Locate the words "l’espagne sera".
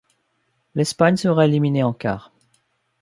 0.73-1.45